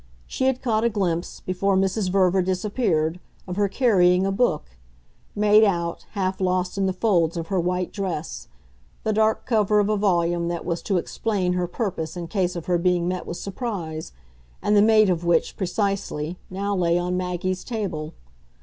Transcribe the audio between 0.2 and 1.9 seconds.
She had caught a glimpse, before